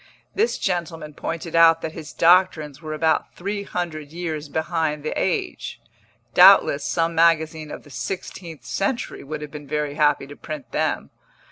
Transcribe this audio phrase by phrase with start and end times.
[0.33, 5.79] This gentleman pointed out that his doctrines were about three hundred years behind the age;
[6.33, 11.11] doubtless some magazine of the sixteenth century would have been very happy to print them.